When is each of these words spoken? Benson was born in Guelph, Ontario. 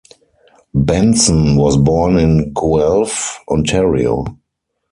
Benson 0.73 1.57
was 1.57 1.77
born 1.77 2.17
in 2.17 2.53
Guelph, 2.55 3.39
Ontario. 3.47 4.25